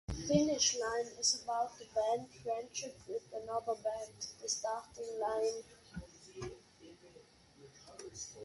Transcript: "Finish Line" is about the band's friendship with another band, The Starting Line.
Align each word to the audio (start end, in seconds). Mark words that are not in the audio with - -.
"Finish 0.27 0.79
Line" 0.79 1.11
is 1.19 1.43
about 1.43 1.77
the 1.77 1.85
band's 1.93 2.33
friendship 2.41 2.97
with 3.07 3.21
another 3.33 3.75
band, 3.83 4.11
The 4.41 4.49
Starting 4.49 5.19
Line. 5.19 6.51